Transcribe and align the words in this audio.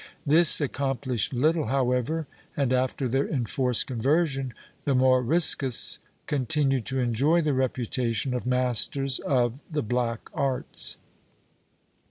This 0.25 0.59
accomplished 0.59 1.31
little, 1.31 1.67
however, 1.67 2.25
and, 2.57 2.73
after 2.73 3.07
their 3.07 3.29
enforced 3.29 3.85
conversion, 3.85 4.51
the 4.83 4.95
Moriscos 4.95 5.99
con 6.25 6.47
tinued 6.47 6.85
to 6.85 6.99
enjoy 6.99 7.41
the 7.41 7.53
reputation 7.53 8.33
of 8.33 8.47
masters 8.47 9.19
of 9.19 9.61
the 9.71 9.83
black 9.83 10.27
arts. 10.33 10.97